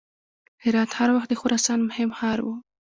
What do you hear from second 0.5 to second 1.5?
هرات هر وخت د